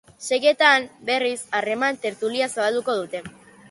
[0.27, 3.29] Seietan, berriz, harremanen tertulia zabalduko dute.